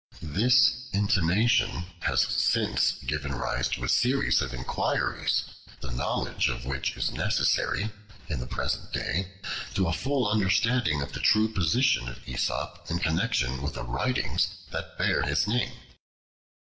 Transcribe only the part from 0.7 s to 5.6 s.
intimation has since given rise to a series of inquiries,